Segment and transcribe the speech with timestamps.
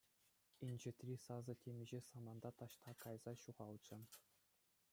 [0.67, 3.99] Инҫетри сасӑ темиҫе саманта таҫта кайса ҫухалчӗ.